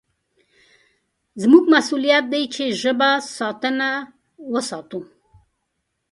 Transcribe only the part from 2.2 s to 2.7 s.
دی چې